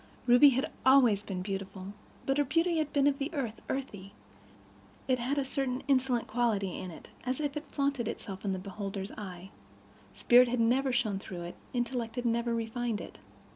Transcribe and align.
Ruby 0.25 0.49
had 0.49 0.71
always 0.83 1.21
been 1.21 1.43
beautiful; 1.43 1.93
but 2.25 2.39
her 2.39 2.43
beauty 2.43 2.79
had 2.79 2.91
been 2.91 3.05
of 3.05 3.19
the 3.19 3.31
earth, 3.35 3.61
earthy; 3.69 4.13
it 5.07 5.19
had 5.19 5.37
had 5.37 5.37
a 5.37 5.45
certain 5.45 5.83
insolent 5.87 6.25
quality 6.25 6.75
in 6.75 6.89
it, 6.89 7.09
as 7.23 7.39
if 7.39 7.55
it 7.55 7.67
flaunted 7.69 8.07
itself 8.07 8.43
in 8.43 8.51
the 8.51 8.57
beholder's 8.57 9.11
eye; 9.11 9.51
spirit 10.15 10.47
had 10.47 10.59
never 10.59 10.91
shone 10.91 11.19
through 11.19 11.43
it, 11.43 11.55
intellect 11.71 12.15
had 12.15 12.25
never 12.25 12.55
refined 12.55 12.99
it. 12.99 13.19